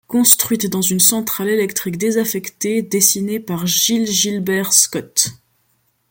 Construite 0.07 0.65
dans 0.65 0.81
une 0.81 0.99
centrale 0.99 1.47
électrique 1.49 1.99
désaffectée 1.99 2.81
dessinée 2.81 3.39
par 3.39 3.67
Giles 3.67 4.07
Gilbert 4.09 4.73
Scott. 4.73 5.27